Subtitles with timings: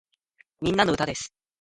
[0.61, 1.31] みんなの歌です